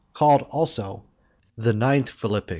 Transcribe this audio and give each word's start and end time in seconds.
CALLED 0.15 0.47
ALSO 0.49 1.03
THE 1.55 1.73
TENTH 1.73 2.09
PHILIPPIC. 2.09 2.49